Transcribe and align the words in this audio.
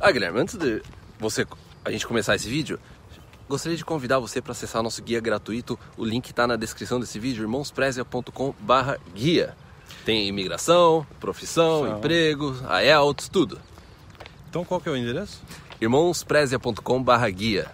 Ah, 0.00 0.10
Guilherme, 0.10 0.40
antes 0.40 0.56
de 0.56 0.82
você 1.18 1.46
a 1.84 1.90
gente 1.90 2.06
começar 2.06 2.34
esse 2.34 2.48
vídeo, 2.48 2.80
gostaria 3.48 3.76
de 3.76 3.84
convidar 3.84 4.18
você 4.18 4.40
para 4.42 4.52
acessar 4.52 4.82
nosso 4.82 5.02
guia 5.02 5.20
gratuito. 5.20 5.78
O 5.96 6.04
link 6.04 6.28
está 6.30 6.46
na 6.46 6.56
descrição 6.56 6.98
desse 7.00 7.18
vídeo, 7.18 7.42
irmãosprezia.com/guia. 7.42 9.56
Tem 10.04 10.28
imigração, 10.28 11.06
profissão, 11.20 11.84
São. 11.84 11.98
emprego, 11.98 12.56
IELTS, 12.82 13.28
tudo. 13.28 13.60
Então 14.48 14.64
qual 14.64 14.80
que 14.80 14.88
é 14.88 14.92
o 14.92 14.96
endereço? 14.96 15.40
irmãosprezia.com/guia. 15.80 17.70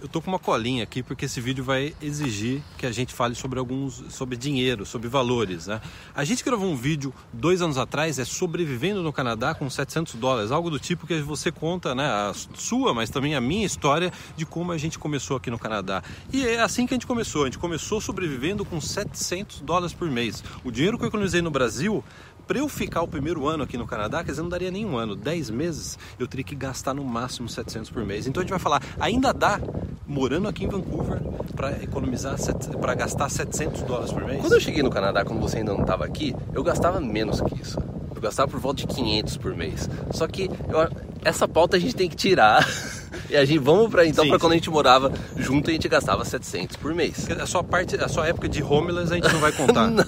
Eu 0.00 0.06
tô 0.06 0.22
com 0.22 0.30
uma 0.30 0.38
colinha 0.38 0.84
aqui 0.84 1.02
porque 1.02 1.24
esse 1.24 1.40
vídeo 1.40 1.64
vai 1.64 1.92
exigir 2.00 2.62
que 2.76 2.86
a 2.86 2.92
gente 2.92 3.12
fale 3.12 3.34
sobre 3.34 3.58
alguns, 3.58 4.04
sobre 4.10 4.36
dinheiro, 4.36 4.86
sobre 4.86 5.08
valores, 5.08 5.66
né? 5.66 5.80
A 6.14 6.22
gente 6.22 6.44
gravou 6.44 6.70
um 6.70 6.76
vídeo 6.76 7.12
dois 7.32 7.60
anos 7.60 7.76
atrás, 7.76 8.16
é 8.18 8.24
sobrevivendo 8.24 9.02
no 9.02 9.12
Canadá 9.12 9.54
com 9.54 9.68
700 9.68 10.14
dólares, 10.14 10.52
algo 10.52 10.70
do 10.70 10.78
tipo 10.78 11.04
que 11.06 11.20
você 11.20 11.50
conta, 11.50 11.96
né? 11.96 12.04
A 12.06 12.32
sua, 12.54 12.94
mas 12.94 13.10
também 13.10 13.34
a 13.34 13.40
minha 13.40 13.66
história 13.66 14.12
de 14.36 14.46
como 14.46 14.70
a 14.70 14.78
gente 14.78 14.98
começou 14.98 15.36
aqui 15.36 15.50
no 15.50 15.58
Canadá. 15.58 16.02
E 16.32 16.46
é 16.46 16.60
assim 16.60 16.86
que 16.86 16.94
a 16.94 16.96
gente 16.96 17.06
começou. 17.06 17.42
A 17.42 17.46
gente 17.46 17.58
começou 17.58 18.00
sobrevivendo 18.00 18.64
com 18.64 18.80
700 18.80 19.62
dólares 19.62 19.92
por 19.92 20.08
mês. 20.08 20.44
O 20.62 20.70
dinheiro 20.70 20.96
que 20.96 21.04
eu 21.04 21.08
economizei 21.08 21.42
no 21.42 21.50
Brasil 21.50 22.04
para 22.48 22.58
eu 22.58 22.68
ficar 22.68 23.02
o 23.02 23.08
primeiro 23.08 23.46
ano 23.46 23.62
aqui 23.62 23.76
no 23.76 23.86
Canadá, 23.86 24.24
quer 24.24 24.30
dizer, 24.30 24.40
não 24.40 24.48
daria 24.48 24.70
nem 24.70 24.86
um 24.86 24.96
ano, 24.96 25.14
10 25.14 25.50
meses, 25.50 25.98
eu 26.18 26.26
teria 26.26 26.42
que 26.42 26.54
gastar 26.54 26.94
no 26.94 27.04
máximo 27.04 27.46
700 27.46 27.90
por 27.90 28.06
mês. 28.06 28.26
Então 28.26 28.40
a 28.40 28.42
gente 28.42 28.50
vai 28.50 28.58
falar, 28.58 28.82
ainda 28.98 29.34
dá, 29.34 29.60
morando 30.08 30.48
aqui 30.48 30.64
em 30.64 30.68
Vancouver, 30.68 31.20
para 31.54 31.72
economizar, 31.82 32.36
para 32.80 32.94
gastar 32.94 33.28
700 33.28 33.82
dólares 33.82 34.12
por 34.12 34.24
mês? 34.24 34.40
Quando 34.40 34.54
eu 34.54 34.60
cheguei 34.60 34.82
no 34.82 34.90
Canadá, 34.90 35.24
quando 35.24 35.40
você 35.40 35.58
ainda 35.58 35.72
não 35.74 35.82
estava 35.82 36.04
aqui, 36.04 36.34
eu 36.54 36.62
gastava 36.62 36.98
menos 37.00 37.40
que 37.40 37.60
isso. 37.60 37.78
Eu 38.14 38.20
gastava 38.20 38.50
por 38.50 38.58
volta 38.58 38.80
de 38.80 38.86
500 38.88 39.36
por 39.36 39.54
mês. 39.54 39.88
Só 40.12 40.26
que 40.26 40.44
eu- 40.68 40.88
essa 41.24 41.46
pauta 41.46 41.76
a 41.76 41.80
gente 41.80 41.94
tem 41.94 42.08
que 42.08 42.16
tirar. 42.16 42.66
E 43.30 43.36
a 43.36 43.44
gente 43.44 43.58
vamos 43.58 43.90
para 43.90 44.06
então 44.06 44.26
para 44.26 44.38
quando 44.38 44.52
a 44.52 44.54
gente 44.54 44.70
morava 44.70 45.12
junto 45.36 45.70
a 45.70 45.72
gente 45.72 45.88
gastava 45.88 46.24
700 46.24 46.76
por 46.76 46.94
mês. 46.94 47.28
A 47.30 47.46
sua 47.46 47.62
parte, 47.62 47.96
a 47.96 48.08
sua 48.08 48.26
época 48.26 48.48
de 48.48 48.62
homeless 48.62 49.12
a 49.12 49.16
gente 49.16 49.32
não 49.32 49.40
vai 49.40 49.52
contar. 49.52 49.88
Não, 49.98 50.04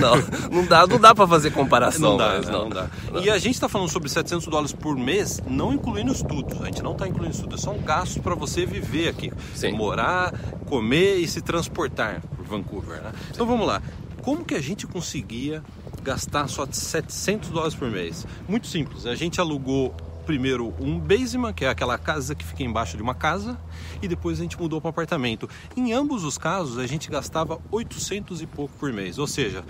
não, 0.00 0.16
não 0.50 0.66
dá, 0.66 0.86
não 0.86 0.98
dá 0.98 1.14
para 1.14 1.26
fazer 1.26 1.50
comparação. 1.50 2.10
Não 2.10 2.16
dá, 2.16 2.28
mas 2.36 2.46
né? 2.46 2.52
não, 2.52 2.68
dá. 2.68 2.88
E 3.22 3.30
a 3.30 3.38
gente 3.38 3.54
está 3.54 3.68
falando 3.68 3.88
sobre 3.88 4.08
700 4.08 4.46
dólares 4.46 4.72
por 4.72 4.96
mês, 4.96 5.40
não 5.46 5.72
incluindo 5.72 6.12
estudos. 6.12 6.60
A 6.62 6.66
gente 6.66 6.82
não 6.82 6.92
está 6.92 7.06
incluindo 7.06 7.34
estudos, 7.34 7.60
são 7.60 7.78
gastos 7.78 8.22
para 8.22 8.34
você 8.34 8.64
viver 8.64 9.08
aqui. 9.08 9.32
Sim. 9.54 9.72
Morar, 9.72 10.32
comer 10.66 11.16
e 11.16 11.28
se 11.28 11.40
transportar 11.40 12.20
por 12.36 12.44
Vancouver. 12.46 13.02
Né? 13.02 13.12
Então 13.30 13.46
vamos 13.46 13.66
lá. 13.66 13.82
Como 14.22 14.44
que 14.44 14.54
a 14.54 14.60
gente 14.60 14.86
conseguia 14.86 15.62
gastar 16.02 16.48
só 16.48 16.66
700 16.70 17.50
dólares 17.50 17.74
por 17.74 17.90
mês? 17.90 18.26
Muito 18.48 18.66
simples. 18.66 19.06
A 19.06 19.14
gente 19.14 19.40
alugou 19.40 19.94
primeiro 20.26 20.74
um 20.80 20.98
basement, 20.98 21.52
que 21.54 21.64
é 21.64 21.68
aquela 21.68 21.96
casa 21.96 22.34
que 22.34 22.44
fica 22.44 22.62
embaixo 22.62 22.96
de 22.96 23.02
uma 23.02 23.14
casa, 23.14 23.56
e 24.02 24.08
depois 24.08 24.38
a 24.38 24.42
gente 24.42 24.58
mudou 24.60 24.80
para 24.80 24.90
apartamento. 24.90 25.48
Em 25.76 25.92
ambos 25.92 26.24
os 26.24 26.36
casos, 26.36 26.78
a 26.78 26.86
gente 26.86 27.08
gastava 27.10 27.58
800 27.70 28.42
e 28.42 28.46
pouco 28.46 28.74
por 28.78 28.92
mês, 28.92 29.18
ou 29.18 29.26
seja, 29.26 29.64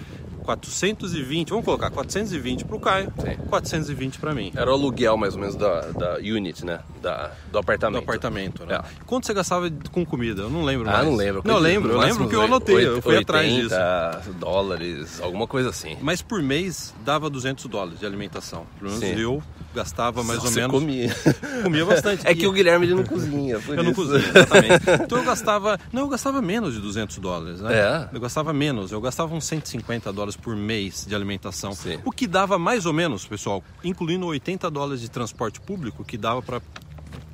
420, 0.45 1.51
vamos 1.51 1.65
colocar 1.65 1.91
420 1.91 2.65
para 2.65 2.77
o 2.77 2.81
Caio, 2.81 3.13
Sim. 3.19 3.37
420 3.49 4.19
para 4.19 4.33
mim. 4.35 4.53
Era 4.55 4.71
o 4.71 4.75
aluguel 4.75 5.17
mais 5.17 5.35
ou 5.35 5.41
menos 5.41 5.57
da, 5.57 5.81
da 5.91 6.15
unit, 6.19 6.65
né? 6.65 6.81
Da, 7.03 7.29
do 7.47 7.53
Do 7.53 7.59
apartamento. 7.59 8.03
apartamento, 8.03 8.65
né? 8.65 8.77
É. 8.77 8.83
Quanto 9.05 9.27
você 9.27 9.35
gastava 9.35 9.69
com 9.91 10.07
comida? 10.07 10.43
Eu 10.43 10.51
não 10.51 10.63
lembro 10.65 10.89
Ah, 10.89 10.93
mais. 10.93 11.05
não 11.07 11.17
lembro. 11.17 11.43
Não, 11.45 11.59
lembro, 11.59 11.93
eu 11.93 11.99
lembro 11.99 12.29
que 12.29 12.35
eu 12.35 12.43
anotei, 12.43 12.87
eu 12.87 13.03
fui 13.03 13.17
atrás 13.19 13.53
disso. 13.53 13.75
80 13.75 14.23
dólares, 14.39 15.21
alguma 15.21 15.47
coisa 15.49 15.71
assim. 15.71 15.97
Mas 16.01 16.23
por 16.23 16.41
mês 16.43 16.95
dava 17.05 17.29
200 17.29 17.65
dólares 17.67 17.99
de 17.99 18.07
alimentação. 18.07 18.67
Pelo 18.79 18.93
menos 18.93 19.05
Sim. 19.05 19.21
eu 19.21 19.43
gastava 19.77 20.25
mais 20.25 20.41
Você 20.41 20.49
ou 20.49 20.55
menos. 20.55 20.81
comia. 20.81 21.17
Comia 21.63 21.85
bastante. 21.85 22.27
É 22.27 22.35
que 22.35 22.47
o 22.47 22.53
Guilherme 22.53 22.87
ele 22.87 22.95
não 22.95 23.05
cozinha, 23.05 23.61
Eu 23.69 23.77
não 23.85 23.93
isso. 23.93 23.95
cozinho, 23.95 24.19
exatamente. 24.29 24.85
Então 25.05 25.19
eu 25.19 25.25
gastava. 25.25 25.79
Não, 25.93 26.03
eu 26.03 26.09
gastava 26.09 26.43
menos 26.43 26.75
de 26.75 26.81
200 26.81 27.19
dólares, 27.19 27.61
né? 27.61 27.75
É? 27.75 28.09
Eu 28.13 28.21
gastava 28.21 28.53
menos. 28.53 28.91
Eu 28.91 29.01
gastava 29.01 29.35
uns 29.35 29.45
150 29.45 30.13
dólares 30.13 30.37
por 30.37 30.57
mês 30.57 31.05
de 31.07 31.15
alimentação. 31.15 31.73
Sim. 31.75 31.99
O 32.05 32.11
que 32.11 32.27
dava 32.27 32.59
mais 32.59 32.87
ou 32.87 32.93
menos, 32.93 33.25
pessoal, 33.27 33.63
incluindo 33.85 34.27
80 34.27 34.71
dólares 34.71 35.01
de 35.01 35.11
transporte 35.11 35.61
público, 35.61 36.05
que 36.05 36.17
dava 36.19 36.43
para 36.43 36.61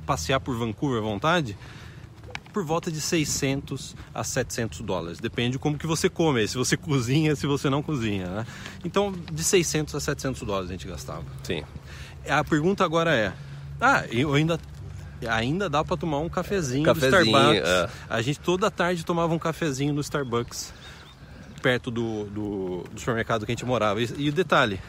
passear 0.05 0.39
por 0.39 0.55
Vancouver 0.57 0.99
à 0.99 1.01
vontade, 1.01 1.57
por 2.51 2.63
volta 2.63 2.91
de 2.91 3.01
600 3.01 3.95
a 4.13 4.23
700 4.23 4.81
dólares. 4.81 5.19
Depende 5.19 5.53
de 5.53 5.59
como 5.59 5.77
que 5.77 5.87
você 5.87 6.07
come, 6.09 6.47
se 6.47 6.55
você 6.57 6.77
cozinha, 6.77 7.35
se 7.35 7.47
você 7.47 7.69
não 7.69 7.81
cozinha, 7.81 8.27
né? 8.27 8.45
Então, 8.85 9.11
de 9.31 9.43
600 9.43 9.95
a 9.95 9.99
700 9.99 10.41
dólares 10.43 10.69
a 10.69 10.73
gente 10.73 10.87
gastava. 10.87 11.23
Sim. 11.43 11.63
A 12.27 12.43
pergunta 12.43 12.83
agora 12.83 13.13
é: 13.15 13.33
ah, 13.79 14.03
eu 14.11 14.33
ainda 14.33 14.59
ainda 15.29 15.69
dá 15.69 15.83
para 15.83 15.95
tomar 15.95 16.19
um 16.19 16.27
cafezinho, 16.29 16.83
Cafezinho, 16.83 17.11
do 17.11 17.27
Starbucks. 17.29 17.69
é. 17.69 17.89
A 18.09 18.21
gente 18.21 18.39
toda 18.39 18.69
tarde 18.69 19.05
tomava 19.05 19.33
um 19.33 19.39
cafezinho 19.39 19.93
no 19.93 20.01
Starbucks 20.01 20.73
perto 21.61 21.89
do, 21.89 22.25
do, 22.25 22.83
do 22.91 22.99
supermercado 22.99 23.45
que 23.45 23.51
a 23.51 23.55
gente 23.55 23.65
morava. 23.65 24.01
E, 24.01 24.09
e 24.17 24.29
o 24.29 24.33
detalhe: 24.33 24.79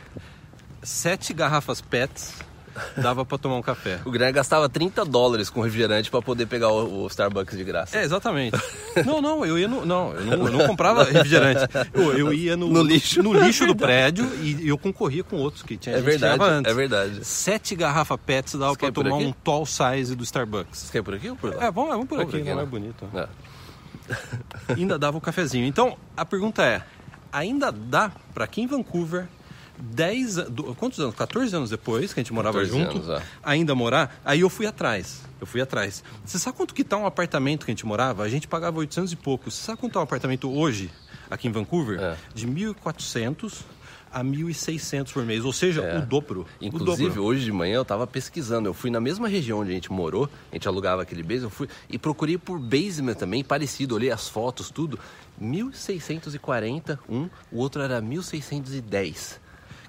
sete 0.82 1.32
garrafas 1.32 1.80
PETs 1.80 2.34
dava 2.96 3.24
para 3.24 3.38
tomar 3.38 3.56
um 3.56 3.62
café. 3.62 4.00
O 4.04 4.10
Guilherme 4.10 4.32
gastava 4.32 4.68
30 4.68 5.04
dólares 5.04 5.48
com 5.50 5.60
refrigerante 5.60 6.10
para 6.10 6.20
poder 6.22 6.46
pegar 6.46 6.68
o, 6.70 7.04
o 7.04 7.06
Starbucks 7.06 7.56
de 7.56 7.64
graça. 7.64 7.98
É, 7.98 8.04
exatamente. 8.04 8.56
Não, 9.04 9.20
não, 9.20 9.44
eu 9.44 9.58
ia 9.58 9.68
no. 9.68 9.84
Não, 9.84 10.12
eu 10.12 10.24
não, 10.24 10.46
eu 10.46 10.52
não 10.52 10.66
comprava 10.66 11.04
refrigerante. 11.04 11.64
Eu, 11.92 12.18
eu 12.18 12.32
ia 12.32 12.56
no, 12.56 12.68
No 12.68 12.82
lixo. 12.82 13.22
no 13.22 13.32
lixo 13.32 13.66
do 13.66 13.74
prédio 13.76 14.24
e 14.42 14.68
eu 14.68 14.76
concorria 14.78 15.22
com 15.24 15.36
outros 15.36 15.62
que 15.62 15.76
tinha 15.76 15.96
É 15.96 16.00
verdade, 16.00 16.32
chegava 16.34 16.50
antes. 16.52 16.70
é 16.72 16.74
verdade. 16.74 17.24
Sete 17.24 17.74
garrafas 17.76 18.18
PETs 18.24 18.54
dava 18.54 18.74
para 18.76 18.92
por 18.92 19.04
tomar 19.04 19.16
um 19.16 19.32
tall 19.32 19.66
size 19.66 20.14
do 20.14 20.22
Starbucks. 20.24 20.78
Você 20.78 20.92
quer 20.92 21.02
por 21.02 21.14
aqui 21.14 21.28
ou 21.30 21.36
por 21.36 21.54
lá? 21.54 21.64
É, 21.66 21.70
vamos, 21.70 21.90
vamos 21.90 22.06
por 22.08 22.18
Vamos 22.18 22.34
aqui, 22.34 22.42
por 22.42 22.48
aqui, 22.50 22.54
não 22.56 22.62
é 22.62 22.66
bonito. 22.66 23.08
É. 23.14 23.28
Ainda 24.76 24.98
dava 24.98 25.16
o 25.16 25.20
cafezinho. 25.20 25.66
Então, 25.66 25.96
a 26.16 26.24
pergunta 26.24 26.62
é: 26.64 26.82
ainda 27.32 27.72
dá 27.72 28.10
para 28.34 28.44
aqui 28.44 28.60
em 28.60 28.66
Vancouver, 28.66 29.26
10, 29.78 30.38
an- 30.38 30.50
do- 30.50 30.74
quantos 30.74 31.00
anos? 31.00 31.14
14 31.14 31.54
anos 31.54 31.70
depois 31.70 32.12
que 32.12 32.20
a 32.20 32.22
gente 32.22 32.32
morava 32.32 32.60
14 32.60 32.78
junto, 32.78 32.96
anos, 32.98 33.22
é. 33.22 33.26
ainda 33.42 33.74
morar? 33.74 34.20
Aí 34.24 34.40
eu 34.40 34.48
fui 34.50 34.66
atrás. 34.66 35.20
Eu 35.40 35.46
fui 35.46 35.60
atrás. 35.60 36.02
Você 36.24 36.38
sabe 36.38 36.56
quanto 36.56 36.72
que 36.74 36.84
tá 36.84 36.96
um 36.96 37.06
apartamento 37.06 37.64
que 37.64 37.70
a 37.70 37.74
gente 37.74 37.84
morava? 37.84 38.22
A 38.22 38.28
gente 38.28 38.46
pagava 38.48 38.78
800 38.78 39.12
e 39.12 39.16
pouco. 39.16 39.50
Você 39.50 39.62
sabe 39.62 39.78
quanto 39.80 39.92
tá 39.94 40.00
um 40.00 40.04
apartamento 40.04 40.50
hoje, 40.50 40.90
aqui 41.30 41.48
em 41.48 41.52
Vancouver? 41.52 42.00
É. 42.00 42.16
De 42.34 42.46
1.400 42.46 43.62
a 44.12 44.22
1.600 44.22 45.12
por 45.12 45.24
mês. 45.24 45.44
Ou 45.44 45.52
seja, 45.52 45.82
É. 45.82 45.98
o 45.98 46.06
dobro. 46.06 46.46
o 46.60 46.64
Inclusive, 46.64 47.08
dobro. 47.08 47.24
hoje 47.24 47.44
de 47.44 47.50
manhã 47.52 47.74
eu 47.76 47.84
tava 47.84 48.06
pesquisando. 48.06 48.68
Eu 48.68 48.72
fui 48.74 48.88
na 48.90 49.00
mesma 49.00 49.26
região 49.28 49.58
onde 49.58 49.72
a 49.72 49.74
gente 49.74 49.92
morou, 49.92 50.30
a 50.52 50.54
gente 50.54 50.68
alugava 50.68 51.02
aquele 51.02 51.22
basement, 51.22 51.46
eu 51.46 51.50
fui 51.50 51.68
e 51.90 51.98
procurei 51.98 52.38
por 52.38 52.58
basement 52.60 53.14
também, 53.14 53.42
parecido, 53.42 53.94
olhei 53.96 54.12
as 54.12 54.28
fotos, 54.28 54.70
tudo. 54.70 54.98
1640, 55.38 56.98
um, 57.08 57.28
o 57.50 57.58
outro 57.58 57.82
era 57.82 58.00
1610. 58.00 59.40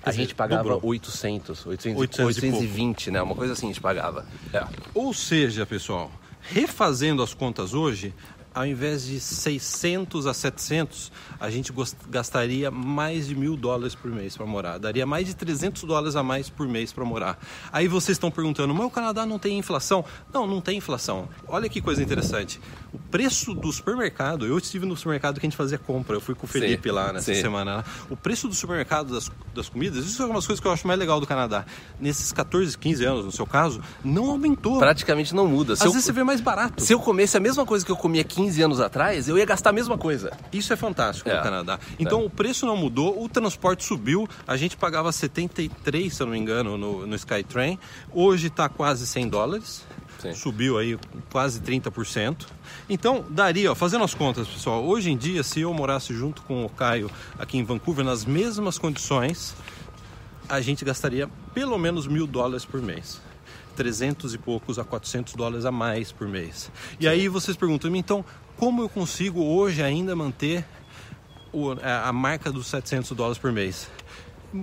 A 0.06 0.12
dizer, 0.12 0.22
gente 0.24 0.36
pagava 0.36 0.64
dobrou. 0.64 0.80
800, 0.84 1.66
800, 1.66 2.00
800 2.00 2.20
e 2.20 2.46
820, 2.46 3.12
né? 3.12 3.22
Uma 3.22 3.36
coisa 3.36 3.54
assim 3.54 3.68
a 3.68 3.70
gente 3.70 3.82
pagava. 3.82 4.26
É. 4.54 4.64
Ou 4.94 5.14
seja, 5.14 5.66
pessoal, 5.66 6.12
refazendo 6.42 7.24
as 7.24 7.34
contas 7.34 7.74
hoje, 7.74 8.14
ao 8.56 8.66
invés 8.66 9.06
de 9.06 9.20
600 9.20 10.26
a 10.26 10.34
700, 10.34 11.12
a 11.38 11.50
gente 11.50 11.74
gastaria 12.10 12.72
mais 12.72 13.28
de 13.28 13.36
mil 13.36 13.58
dólares 13.58 13.94
por 13.94 14.10
mês 14.10 14.38
para 14.38 14.46
morar. 14.46 14.78
Daria 14.78 15.06
mais 15.06 15.28
de 15.28 15.36
300 15.36 15.84
dólares 15.84 16.16
a 16.16 16.24
mais 16.24 16.50
por 16.50 16.66
mês 16.66 16.94
para 16.94 17.04
morar. 17.04 17.38
Aí 17.70 17.90
vocês 17.90 18.16
estão 18.16 18.32
perguntando, 18.32 18.74
mas 18.74 18.86
o 18.86 18.90
Canadá 18.90 19.26
não 19.26 19.38
tem 19.38 19.58
inflação? 19.58 20.06
Não, 20.34 20.48
não 20.48 20.62
tem 20.62 20.78
inflação. 20.78 21.28
Olha 21.50 21.68
que 21.68 21.82
coisa 21.82 22.02
interessante. 22.02 22.62
O 22.94 22.98
preço 22.98 23.54
do 23.54 23.70
supermercado, 23.74 24.46
eu 24.46 24.58
estive 24.58 24.86
no 24.86 24.96
supermercado 24.96 25.38
que 25.38 25.46
a 25.46 25.50
gente 25.50 25.58
fazia 25.58 25.78
compra, 25.78 26.16
eu 26.16 26.22
fui 26.22 26.34
com 26.34 26.46
o 26.46 26.48
Felipe 26.48 26.90
lá 26.90 27.12
nessa 27.12 27.34
sim. 27.34 27.42
semana. 27.42 27.84
O 28.10 28.16
preço 28.16 28.48
do 28.48 28.54
supermercado 28.56 29.14
das, 29.14 29.30
das 29.54 29.68
comidas, 29.68 30.06
isso 30.06 30.24
é 30.24 30.26
uma 30.26 30.36
das 30.36 30.48
coisas 30.48 30.62
que 30.62 30.68
eu 30.68 30.72
acho 30.72 30.88
mais 30.88 30.98
legal 30.98 31.20
do 31.20 31.28
Canadá. 31.28 31.66
Nesses 32.00 32.32
14, 32.32 32.78
15 32.78 33.04
anos, 33.04 33.26
no 33.26 33.32
seu 33.34 33.46
caso, 33.46 33.82
não 34.02 34.30
aumentou. 34.30 34.80
Praticamente 34.80 35.36
não 35.36 35.46
muda. 35.46 35.74
Às 35.74 35.80
Se 35.80 35.88
eu, 35.88 35.92
vezes 35.92 36.06
você 36.06 36.14
vê 36.14 36.24
mais 36.24 36.40
barato. 36.40 36.82
se 36.82 36.94
eu 36.94 37.00
comesse 37.02 37.36
a 37.36 37.40
mesma 37.42 37.66
coisa 37.66 37.86
que 37.86 37.92
eu 37.92 37.98
comia 37.98 38.24
15 38.24 38.45
anos 38.64 38.80
atrás, 38.80 39.28
eu 39.28 39.38
ia 39.38 39.46
gastar 39.46 39.70
a 39.72 39.74
mesma 39.74 39.98
coisa. 39.98 40.32
Isso 40.52 40.72
é 40.72 40.76
fantástico 40.76 41.30
É. 41.30 41.36
no 41.38 41.44
Canadá. 41.44 41.80
Então 42.00 42.24
o 42.26 42.30
preço 42.30 42.66
não 42.66 42.78
mudou, 42.78 43.24
o 43.24 43.28
transporte 43.30 43.84
subiu. 43.84 44.28
A 44.48 44.56
gente 44.58 44.78
pagava 44.78 45.12
73, 45.12 46.14
se 46.14 46.22
eu 46.22 46.26
não 46.28 46.34
me 46.34 46.40
engano, 46.40 46.78
no, 46.78 47.06
no 47.08 47.16
Skytrain. 47.16 47.78
Hoje 48.12 48.48
está 48.48 48.70
quase 48.70 49.06
100 49.08 49.30
dólares. 49.30 49.86
Sim. 50.20 50.34
Subiu 50.34 50.78
aí 50.78 50.98
quase 51.32 51.60
30%. 51.60 52.46
Então, 52.90 53.26
daria, 53.30 53.72
ó, 53.72 53.76
fazendo 53.76 54.04
as 54.04 54.14
contas, 54.14 54.48
pessoal, 54.48 54.84
hoje 54.84 55.12
em 55.12 55.18
dia, 55.18 55.44
se 55.44 55.62
eu 55.62 55.74
morasse 55.74 56.14
junto 56.14 56.42
com 56.44 56.66
o 56.66 56.70
Caio 56.70 57.12
aqui 57.38 57.58
em 57.58 57.64
Vancouver, 57.64 58.04
nas 58.06 58.24
mesmas 58.26 58.78
condições, 58.78 59.54
a 60.48 60.62
gente 60.62 60.86
gastaria 60.86 61.30
pelo 61.54 61.78
menos 61.78 62.08
mil 62.08 62.26
dólares 62.26 62.64
por 62.66 62.82
mês. 62.82 63.20
300 63.76 64.34
e 64.34 64.38
poucos 64.38 64.80
a 64.80 64.84
400 64.84 65.34
dólares 65.36 65.66
a 65.66 65.72
mais 65.72 66.12
por 66.12 66.28
mês. 66.28 66.72
E 67.00 67.08
aí 67.08 67.28
vocês 67.28 67.56
perguntam, 67.56 67.96
então, 67.96 68.24
como 68.58 68.82
eu 68.82 68.90
consigo 68.90 69.44
hoje 69.44 69.84
ainda 69.84 70.16
manter 70.16 70.66
a 71.84 72.12
marca 72.12 72.52
dos 72.52 72.68
700 72.68 73.12
dólares 73.12 73.38
por 73.38 73.52
mês? 73.52 73.90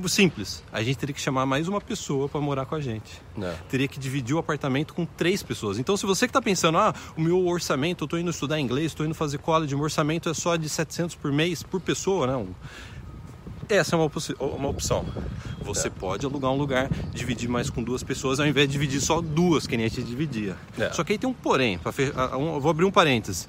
Simples. 0.08 0.62
A 0.72 0.82
gente 0.82 0.96
teria 0.96 1.14
que 1.14 1.20
chamar 1.20 1.44
mais 1.44 1.68
uma 1.68 1.80
pessoa 1.80 2.28
para 2.28 2.40
morar 2.40 2.64
com 2.64 2.74
a 2.74 2.80
gente. 2.80 3.20
É. 3.40 3.54
Teria 3.68 3.86
que 3.86 3.98
dividir 3.98 4.34
o 4.34 4.38
apartamento 4.38 4.94
com 4.94 5.04
três 5.04 5.42
pessoas. 5.42 5.78
Então, 5.78 5.96
se 5.96 6.06
você 6.06 6.26
que 6.26 6.30
está 6.30 6.40
pensando, 6.40 6.78
ah, 6.78 6.94
o 7.16 7.20
meu 7.20 7.46
orçamento, 7.46 8.04
eu 8.04 8.06
estou 8.06 8.18
indo 8.18 8.30
estudar 8.30 8.58
inglês, 8.58 8.86
estou 8.86 9.04
indo 9.04 9.14
fazer 9.14 9.38
college, 9.38 9.74
meu 9.74 9.84
orçamento 9.84 10.30
é 10.30 10.34
só 10.34 10.56
de 10.56 10.68
700 10.68 11.16
por 11.16 11.30
mês, 11.30 11.62
por 11.62 11.80
pessoa, 11.80 12.26
não. 12.26 12.48
Essa 13.76 13.96
é 13.96 13.98
uma, 13.98 14.10
uma 14.40 14.68
opção. 14.68 15.04
Você 15.62 15.88
pode 15.88 16.26
alugar 16.26 16.50
um 16.50 16.56
lugar, 16.56 16.88
dividir 17.12 17.48
mais 17.48 17.70
com 17.70 17.82
duas 17.82 18.02
pessoas, 18.02 18.40
ao 18.40 18.46
invés 18.46 18.66
de 18.66 18.72
dividir 18.72 19.00
só 19.00 19.20
duas, 19.20 19.66
que 19.66 19.76
nem 19.76 19.86
a 19.86 19.88
gente 19.88 20.02
dividia. 20.02 20.56
É. 20.78 20.90
Só 20.92 21.04
que 21.04 21.12
aí 21.12 21.18
tem 21.18 21.28
um 21.28 21.32
porém. 21.32 21.78
um- 22.38 22.58
vou 22.60 22.70
abrir 22.70 22.84
um 22.84 22.90
parênteses. 22.90 23.48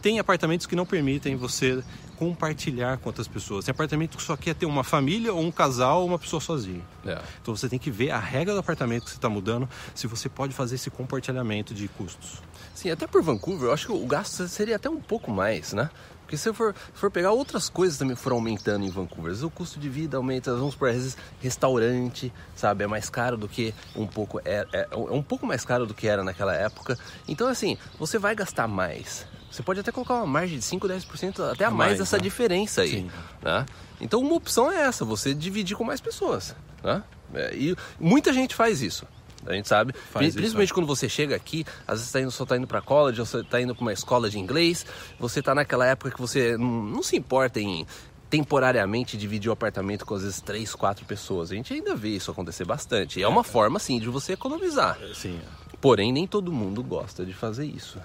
Tem 0.00 0.18
apartamentos 0.18 0.66
que 0.66 0.76
não 0.76 0.86
permitem 0.86 1.36
você 1.36 1.82
compartilhar 2.18 2.98
com 2.98 3.08
outras 3.08 3.28
pessoas. 3.28 3.64
Tem 3.64 3.72
apartamento 3.72 4.16
que 4.16 4.22
só 4.22 4.36
quer 4.36 4.54
ter 4.54 4.66
uma 4.66 4.82
família, 4.82 5.32
ou 5.32 5.40
um 5.40 5.52
casal, 5.52 6.00
ou 6.00 6.08
uma 6.08 6.18
pessoa 6.18 6.40
sozinha. 6.40 6.82
É. 7.06 7.20
Então 7.40 7.54
você 7.54 7.68
tem 7.68 7.78
que 7.78 7.90
ver 7.90 8.10
a 8.10 8.18
regra 8.18 8.52
do 8.54 8.60
apartamento 8.60 9.04
que 9.04 9.10
você 9.10 9.16
está 9.16 9.28
mudando, 9.28 9.68
se 9.94 10.06
você 10.06 10.28
pode 10.28 10.52
fazer 10.52 10.74
esse 10.74 10.90
compartilhamento 10.90 11.72
de 11.72 11.86
custos. 11.88 12.42
Sim, 12.74 12.90
até 12.90 13.06
por 13.06 13.22
Vancouver, 13.22 13.68
eu 13.68 13.72
acho 13.72 13.86
que 13.86 13.92
o 13.92 14.06
gasto 14.06 14.46
seria 14.48 14.76
até 14.76 14.90
um 14.90 15.00
pouco 15.00 15.30
mais, 15.30 15.72
né? 15.72 15.90
Porque 16.22 16.36
se 16.36 16.52
for, 16.52 16.74
for 16.92 17.10
pegar 17.10 17.32
outras 17.32 17.70
coisas 17.70 17.96
também 17.96 18.14
foram 18.14 18.36
aumentando 18.36 18.84
em 18.84 18.90
Vancouver, 18.90 19.30
vezes 19.30 19.42
o 19.42 19.48
custo 19.48 19.80
de 19.80 19.88
vida 19.88 20.18
aumenta, 20.18 20.54
vamos 20.54 20.74
por 20.74 20.88
às 20.88 20.96
vezes 20.96 21.16
restaurante, 21.40 22.30
sabe, 22.54 22.84
é 22.84 22.86
mais 22.86 23.08
caro 23.08 23.38
do 23.38 23.48
que 23.48 23.72
um 23.96 24.06
pouco 24.06 24.38
é, 24.44 24.66
é, 24.72 24.88
é 24.92 24.96
um 24.96 25.22
pouco 25.22 25.46
mais 25.46 25.64
caro 25.64 25.86
do 25.86 25.94
que 25.94 26.06
era 26.06 26.22
naquela 26.22 26.54
época. 26.54 26.98
Então 27.26 27.48
assim, 27.48 27.78
você 27.98 28.18
vai 28.18 28.34
gastar 28.34 28.68
mais. 28.68 29.26
Você 29.50 29.62
pode 29.62 29.80
até 29.80 29.90
colocar 29.90 30.14
uma 30.14 30.26
margem 30.26 30.58
de 30.58 30.64
5, 30.64 30.86
10% 30.86 31.52
até 31.52 31.64
a 31.64 31.70
mais, 31.70 31.90
mais, 31.90 31.98
dessa 31.98 32.16
né? 32.16 32.22
diferença 32.22 32.82
aí, 32.82 32.90
Sim. 32.90 33.10
né? 33.42 33.64
Então 34.00 34.20
uma 34.20 34.34
opção 34.34 34.70
é 34.70 34.82
essa, 34.82 35.04
você 35.04 35.34
dividir 35.34 35.76
com 35.76 35.84
mais 35.84 36.00
pessoas, 36.00 36.54
né? 36.82 37.02
É, 37.34 37.54
E 37.54 37.76
muita 37.98 38.32
gente 38.32 38.54
faz 38.54 38.80
isso. 38.82 39.06
A 39.46 39.52
gente 39.52 39.68
sabe, 39.68 39.94
Faz 40.10 40.28
isso, 40.28 40.36
principalmente 40.36 40.72
é. 40.72 40.74
quando 40.74 40.86
você 40.86 41.08
chega 41.08 41.34
aqui, 41.34 41.64
às 41.86 41.98
vezes 41.98 42.12
tá 42.12 42.20
indo, 42.20 42.30
só 42.30 42.42
está 42.42 42.56
indo 42.56 42.66
para 42.66 42.82
college, 42.82 43.20
ou 43.20 43.26
você 43.26 43.38
está 43.40 43.60
indo 43.60 43.74
para 43.74 43.82
uma 43.82 43.92
escola 43.92 44.28
de 44.28 44.38
inglês, 44.38 44.84
você 45.18 45.40
está 45.40 45.54
naquela 45.54 45.86
época 45.86 46.10
que 46.10 46.20
você 46.20 46.56
não, 46.56 46.82
não 46.82 47.02
se 47.02 47.16
importa 47.16 47.60
em 47.60 47.86
temporariamente 48.28 49.16
dividir 49.16 49.48
o 49.48 49.52
apartamento 49.52 50.04
com 50.04 50.14
às 50.14 50.22
vezes 50.22 50.40
três, 50.40 50.74
quatro 50.74 51.04
pessoas. 51.06 51.50
A 51.50 51.54
gente 51.54 51.72
ainda 51.72 51.94
vê 51.94 52.10
isso 52.10 52.30
acontecer 52.30 52.64
bastante. 52.64 53.18
E 53.18 53.22
é 53.22 53.28
uma 53.28 53.42
forma, 53.42 53.78
sim, 53.78 53.98
de 53.98 54.08
você 54.08 54.34
economizar. 54.34 54.98
Sim. 55.14 55.40
Porém, 55.80 56.12
nem 56.12 56.26
todo 56.26 56.52
mundo 56.52 56.82
gosta 56.82 57.24
de 57.24 57.32
fazer 57.32 57.64
isso. 57.64 57.98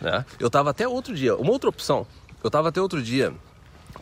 Né? 0.00 0.24
Eu 0.38 0.46
estava 0.48 0.70
até 0.70 0.86
outro 0.86 1.14
dia, 1.14 1.36
uma 1.36 1.50
outra 1.50 1.68
opção, 1.68 2.06
eu 2.42 2.48
estava 2.48 2.68
até 2.68 2.80
outro 2.80 3.02
dia 3.02 3.32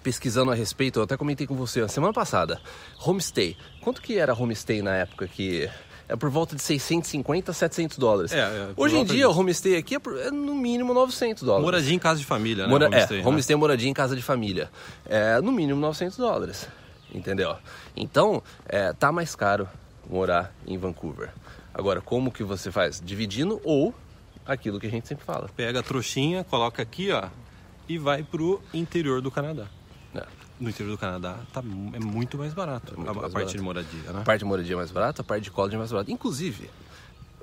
pesquisando 0.03 0.51
a 0.51 0.55
respeito, 0.55 0.99
eu 0.99 1.03
até 1.05 1.17
comentei 1.17 1.47
com 1.47 1.55
você 1.55 1.81
a 1.81 1.89
semana 1.89 2.13
passada, 2.13 2.61
homestay. 3.05 3.57
Quanto 3.81 4.01
que 4.03 4.19
era 4.19 4.33
homestay 4.35 4.83
na 4.83 4.95
época 4.95 5.27
que... 5.27 5.69
É 6.09 6.15
por 6.15 6.31
volta 6.31 6.55
de 6.55 6.63
650 6.63 7.51
a 7.51 7.55
700 7.55 7.99
dólares. 7.99 8.33
É, 8.33 8.39
é, 8.39 8.69
Hoje 8.77 8.97
em 8.97 9.05
dia, 9.05 9.27
disso. 9.27 9.29
o 9.37 9.41
homestay 9.41 9.77
aqui 9.77 9.97
é, 9.97 9.99
por- 9.99 10.17
é 10.17 10.31
no 10.31 10.55
mínimo 10.55 10.95
900 10.95 11.43
dólares. 11.43 11.65
Moradia 11.65 11.93
em 11.93 11.99
casa 11.99 12.21
de 12.21 12.25
família, 12.25 12.63
né? 12.65 12.71
Mora- 12.71 12.87
homestay, 12.87 13.19
é, 13.19 13.23
né? 13.23 13.29
homestay 13.29 13.55
é 13.55 13.57
moradia 13.57 13.91
em 13.91 13.93
casa 13.93 14.15
de 14.15 14.23
família. 14.23 14.71
É, 15.05 15.41
no 15.41 15.51
mínimo 15.51 15.81
900 15.81 16.17
dólares. 16.17 16.69
Entendeu? 17.13 17.57
Então, 17.97 18.41
é, 18.69 18.93
tá 18.93 19.11
mais 19.11 19.35
caro 19.35 19.69
morar 20.09 20.55
em 20.65 20.79
Vancouver. 20.79 21.31
Agora, 21.75 22.01
como 22.01 22.31
que 22.31 22.45
você 22.45 22.71
faz? 22.71 23.03
Dividindo 23.05 23.61
ou 23.65 23.93
aquilo 24.47 24.79
que 24.79 24.87
a 24.87 24.91
gente 24.91 25.09
sempre 25.09 25.25
fala. 25.25 25.49
Pega 25.57 25.81
a 25.81 25.83
trouxinha, 25.83 26.45
coloca 26.45 26.83
aqui, 26.83 27.11
ó, 27.11 27.29
e 27.89 27.99
vai 27.99 28.23
pro 28.23 28.61
interior 28.73 29.21
do 29.21 29.31
Canadá. 29.31 29.67
É. 30.15 30.25
No 30.59 30.71
interior 30.71 30.93
do 30.93 30.99
Canadá 30.99 31.39
tá, 31.53 31.61
é 31.61 31.99
muito 31.99 32.39
mais 32.39 32.55
barato 32.55 32.95
muito 32.97 33.09
a, 33.09 33.11
a 33.11 33.15
mais 33.15 33.33
parte 33.33 33.33
barato. 33.33 33.57
de 33.57 33.63
moradia, 33.63 34.13
né? 34.13 34.21
A 34.21 34.25
parte 34.25 34.39
de 34.41 34.45
moradia 34.47 34.75
é 34.75 34.77
mais 34.77 34.91
barata, 34.91 35.23
a 35.23 35.25
parte 35.25 35.45
de 35.45 35.51
college 35.51 35.75
é 35.75 35.79
mais 35.79 35.93
barata. 35.93 36.11
Inclusive, 36.11 36.71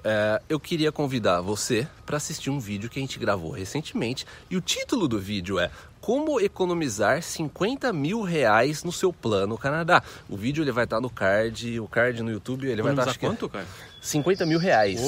é, 0.04 0.42
eu 0.50 0.60
queria 0.60 0.92
convidar 0.92 1.40
você 1.40 1.88
para 2.06 2.18
assistir 2.18 2.50
um 2.50 2.60
vídeo 2.60 2.90
que 2.90 3.00
a 3.00 3.02
gente 3.02 3.18
gravou 3.18 3.52
recentemente. 3.52 4.26
E 4.50 4.58
o 4.58 4.62
título 4.62 5.08
do 5.08 5.20
vídeo 5.20 5.60
é 5.60 5.72
Como 6.02 6.42
economizar 6.42 7.22
50 7.22 7.94
mil 7.94 8.22
reais 8.22 8.84
no 8.84 8.92
seu 8.92 9.14
plano 9.14 9.58
Canadá. 9.58 10.04
O 10.28 10.36
vídeo 10.36 10.64
ele 10.64 10.72
vai 10.72 10.84
estar 10.84 11.00
no 11.00 11.10
card, 11.10 11.80
o 11.80 11.88
card 11.88 12.22
no 12.22 12.32
YouTube 12.32 12.68
ele 12.68 12.82
vai 12.82 12.94
estar 12.94 13.10
é 13.10 13.14
quanto, 13.14 13.48
cara? 13.48 13.66
50 14.02 14.46
mil 14.46 14.60
reais. 14.60 15.00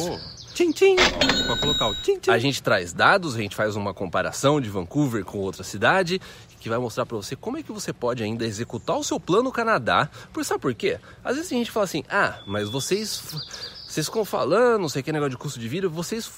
Tchim, 0.56 0.72
tchim. 0.72 0.96
Pode 1.48 1.60
colocar 1.60 1.88
o 1.90 1.96
tchim, 1.96 2.18
tchim. 2.18 2.32
A 2.32 2.40
gente 2.40 2.64
traz 2.64 2.94
dados, 2.94 3.36
a 3.36 3.40
gente 3.40 3.54
faz 3.54 3.76
uma 3.76 3.94
comparação 3.94 4.62
de 4.62 4.70
Vancouver 4.70 5.26
com 5.26 5.40
outra 5.40 5.66
cidade, 5.66 6.22
que 6.62 6.70
vai 6.70 6.78
mostrar 6.78 7.06
pra 7.06 7.18
você 7.18 7.36
como 7.36 7.58
é 7.58 7.62
que 7.62 7.74
você 7.74 7.92
pode 7.92 8.24
ainda 8.24 8.46
executar 8.46 8.96
o 8.96 9.04
seu 9.04 9.20
plano 9.20 9.52
Canadá. 9.52 10.10
Por 10.32 10.46
sabe 10.46 10.62
por 10.62 10.74
quê? 10.74 10.98
Às 11.26 11.36
vezes 11.36 11.52
a 11.52 11.56
gente 11.56 11.70
fala 11.70 11.84
assim: 11.84 12.06
"Ah, 12.10 12.40
mas 12.48 12.70
vocês 12.70 13.36
vocês 13.96 14.06
ficam 14.08 14.26
falando, 14.26 14.82
não 14.82 14.90
sei 14.90 15.02
o 15.02 15.04
que 15.06 15.12
negócio 15.12 15.30
de 15.32 15.38
custo 15.38 15.60
de 15.60 15.68
vida, 15.70 15.88
vocês 15.88 16.30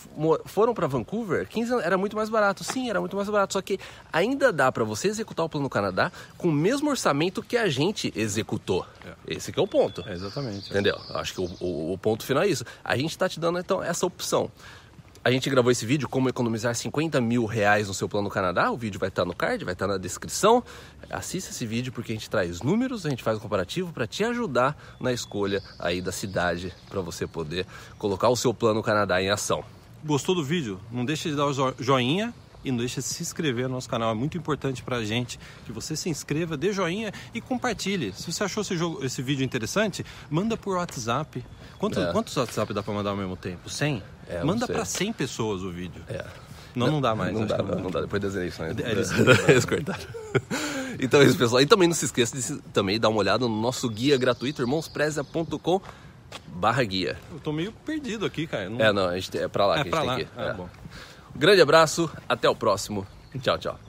foram 0.46 0.74
pra 0.74 0.86
Vancouver, 0.88 1.48
15 1.48 1.72
anos, 1.74 1.86
era 1.86 1.98
muito 1.98 2.16
mais 2.16 2.30
barato. 2.30 2.64
Sim, 2.64 2.90
era 2.90 3.00
muito 3.00 3.16
mais 3.16 3.28
barato, 3.30 3.54
só 3.54 3.62
que 3.62 3.80
ainda 4.14 4.54
dá 4.54 4.72
pra 4.72 4.84
você 4.84 5.08
executar 5.08 5.46
o 5.46 5.50
plano 5.50 5.70
Canadá 5.70 6.12
com 6.38 6.50
o 6.50 6.52
mesmo 6.52 6.90
orçamento 6.90 7.42
que 7.42 7.58
a 7.58 7.68
gente 7.68 8.14
executou. 8.16 8.86
Esse 9.28 9.52
que 9.52 9.60
é 9.60 9.64
o 9.64 9.68
ponto. 9.68 10.04
É, 10.08 10.14
exatamente. 10.14 10.70
Entendeu? 10.70 10.98
Acho 11.10 11.34
que 11.34 11.42
o, 11.42 11.50
o- 11.60 11.94
o 11.94 11.98
ponto 11.98 12.24
final 12.24 12.44
é 12.44 12.48
isso. 12.48 12.64
A 12.84 12.96
gente 12.96 13.10
está 13.12 13.28
te 13.28 13.40
dando 13.40 13.58
então 13.60 13.82
essa 13.84 14.06
opção. 14.06 14.52
A 15.28 15.32
gente 15.32 15.50
gravou 15.50 15.70
esse 15.70 15.86
vídeo, 15.86 16.08
como 16.08 16.30
economizar 16.30 16.74
50 16.74 17.20
mil 17.20 17.44
reais 17.44 17.90
no 17.90 17.94
seu 17.94 18.08
plano 18.08 18.30
Canadá. 18.30 18.72
O 18.72 18.78
vídeo 18.78 18.98
vai 18.98 19.10
estar 19.10 19.26
no 19.26 19.36
card, 19.36 19.66
vai 19.66 19.74
estar 19.74 19.86
na 19.86 19.98
descrição. 19.98 20.64
Assista 21.10 21.52
esse 21.52 21.66
vídeo 21.66 21.92
porque 21.92 22.14
a 22.14 22.16
gente 22.16 22.30
traz 22.30 22.62
números, 22.62 23.06
a 23.06 23.10
gente 23.10 23.22
faz 23.22 23.36
um 23.38 23.42
comparativo 23.42 23.92
para 23.92 24.08
te 24.08 24.24
ajudar 24.24 24.82
na 25.02 25.12
escolha 25.12 25.62
aí 25.80 26.02
da 26.02 26.14
cidade 26.14 26.74
para 26.90 27.02
você 27.02 27.28
poder 27.28 27.66
colocar 28.00 28.30
o 28.30 28.38
seu 28.38 28.54
plano 28.54 28.82
Canadá 28.82 29.22
em 29.22 29.30
ação. 29.30 29.66
Gostou 30.02 30.34
do 30.34 30.46
vídeo? 30.46 30.80
Não 30.90 31.04
deixe 31.04 31.30
de 31.30 31.36
dar 31.36 31.48
o 31.48 31.52
jo- 31.52 31.76
joinha 31.78 32.34
e 32.64 32.72
não 32.72 32.78
deixe 32.80 32.96
de 33.00 33.04
se 33.06 33.22
inscrever 33.24 33.68
no 33.68 33.76
nosso 33.76 33.90
canal. 33.90 34.12
É 34.12 34.14
muito 34.14 34.38
importante 34.38 34.84
pra 34.84 35.04
gente 35.04 35.40
que 35.66 35.72
você 35.72 35.96
se 35.96 36.10
inscreva, 36.10 36.58
dê 36.58 36.72
joinha 36.74 37.12
e 37.34 37.40
compartilhe. 37.42 38.12
Se 38.14 38.32
você 38.32 38.44
achou 38.44 38.62
esse, 38.62 38.76
jogo- 38.78 39.04
esse 39.06 39.22
vídeo 39.22 39.44
interessante, 39.44 40.06
manda 40.30 40.58
por 40.58 40.78
WhatsApp. 40.78 41.44
Quanto- 41.78 42.00
É. 42.00 42.12
Quantos 42.12 42.36
WhatsApp 42.36 42.74
dá 42.74 42.82
pra 42.84 42.94
mandar 42.94 43.12
ao 43.12 43.18
mesmo 43.18 43.36
tempo? 43.36 43.70
100? 43.70 44.02
É, 44.30 44.44
manda 44.44 44.66
pra 44.68 44.84
100 44.84 45.14
pessoas 45.14 45.62
o 45.62 45.72
vídeo. 45.72 46.02
É. 46.10 46.26
Não, 46.76 46.92
não 46.92 47.02
dá 47.02 47.16
mais. 47.16 47.34
Não 47.34 47.46
dá, 47.46 47.56
que 47.58 47.64
não, 47.64 47.80
não 47.80 47.90
dá. 47.92 48.02
Depois 48.02 48.22
das 48.22 48.36
eleições. 48.36 48.78
É, 48.80 48.92
eles- 48.92 49.10
Eles 49.48 49.66
cortaram. 49.66 50.00
Então 51.00 51.22
é 51.22 51.26
isso, 51.26 51.38
pessoal. 51.38 51.62
E 51.62 51.66
também 51.68 51.88
não 51.88 51.94
se 51.96 52.06
esqueça 52.06 52.36
de 52.36 52.60
também 52.74 53.00
dar 53.00 53.10
uma 53.10 53.20
olhada 53.20 53.48
no 53.48 53.62
nosso 53.62 53.88
guia 53.88 54.18
gratuito, 54.18 54.64
irmãospreza.com 54.64 55.80
barra 56.48 56.84
guia. 56.84 57.18
Eu 57.32 57.40
tô 57.40 57.52
meio 57.52 57.72
perdido 57.72 58.26
aqui, 58.26 58.48
cara. 58.48 58.68
Não... 58.68 58.80
É, 58.84 58.92
não, 58.92 59.06
a 59.10 59.20
gente, 59.20 59.38
é 59.38 59.48
pra 59.48 59.66
lá 59.68 59.80
É 59.80 59.84
que 59.84 59.90
a 59.90 59.92
pra 59.92 60.00
gente 60.02 60.08
lá. 60.10 60.16
tem 60.16 60.26
que 60.26 60.32
ir. 60.32 60.36
Ah, 60.36 60.44
É. 60.50 60.54
bom. 60.54 60.70
Grande 61.36 61.62
abraço, 61.62 62.10
até 62.28 62.50
o 62.50 62.56
próximo. 62.56 63.06
Tchau, 63.42 63.58
tchau. 63.58 63.87